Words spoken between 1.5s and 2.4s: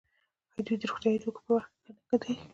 برخه کې ښه نه دي؟